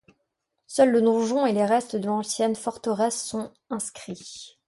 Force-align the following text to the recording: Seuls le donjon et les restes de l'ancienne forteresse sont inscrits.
Seuls 0.65 0.89
le 0.89 0.99
donjon 1.03 1.45
et 1.45 1.53
les 1.53 1.63
restes 1.63 1.95
de 1.95 2.07
l'ancienne 2.07 2.55
forteresse 2.55 3.23
sont 3.23 3.51
inscrits. 3.69 4.57